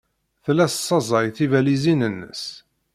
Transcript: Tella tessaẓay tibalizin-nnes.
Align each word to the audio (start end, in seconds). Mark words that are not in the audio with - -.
Tella 0.43 0.65
tessaẓay 0.71 1.27
tibalizin-nnes. 1.35 2.43